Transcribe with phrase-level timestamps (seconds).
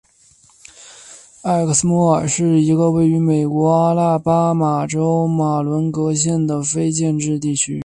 [1.43, 7.79] 埃克斯莫尔是一个位于美国阿拉巴马州马伦戈县的非建制地区。